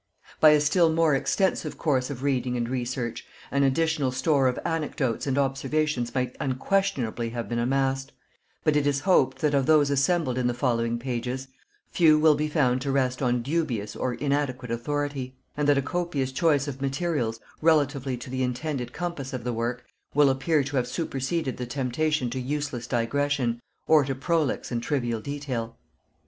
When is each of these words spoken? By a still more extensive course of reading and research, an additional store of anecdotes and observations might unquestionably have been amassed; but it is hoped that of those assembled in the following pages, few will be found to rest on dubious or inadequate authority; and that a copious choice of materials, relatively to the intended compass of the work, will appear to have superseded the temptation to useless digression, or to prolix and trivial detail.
By 0.39 0.49
a 0.49 0.59
still 0.61 0.91
more 0.91 1.13
extensive 1.13 1.77
course 1.77 2.09
of 2.09 2.23
reading 2.23 2.57
and 2.57 2.67
research, 2.67 3.23
an 3.51 3.61
additional 3.61 4.11
store 4.11 4.47
of 4.47 4.57
anecdotes 4.65 5.27
and 5.27 5.37
observations 5.37 6.15
might 6.15 6.35
unquestionably 6.39 7.29
have 7.29 7.47
been 7.47 7.59
amassed; 7.59 8.11
but 8.63 8.75
it 8.75 8.87
is 8.87 9.01
hoped 9.01 9.37
that 9.41 9.53
of 9.53 9.67
those 9.67 9.91
assembled 9.91 10.39
in 10.39 10.47
the 10.47 10.55
following 10.55 10.97
pages, 10.97 11.49
few 11.91 12.17
will 12.17 12.33
be 12.33 12.47
found 12.47 12.81
to 12.81 12.91
rest 12.91 13.21
on 13.21 13.43
dubious 13.43 13.95
or 13.95 14.15
inadequate 14.15 14.71
authority; 14.71 15.35
and 15.55 15.67
that 15.69 15.77
a 15.77 15.83
copious 15.83 16.31
choice 16.31 16.67
of 16.67 16.81
materials, 16.81 17.39
relatively 17.61 18.17
to 18.17 18.31
the 18.31 18.41
intended 18.41 18.91
compass 18.93 19.33
of 19.33 19.43
the 19.43 19.53
work, 19.53 19.85
will 20.15 20.31
appear 20.31 20.63
to 20.63 20.77
have 20.77 20.87
superseded 20.87 21.57
the 21.57 21.67
temptation 21.67 22.27
to 22.31 22.39
useless 22.41 22.87
digression, 22.87 23.61
or 23.85 24.03
to 24.03 24.15
prolix 24.15 24.71
and 24.71 24.81
trivial 24.81 25.21
detail. 25.21 25.77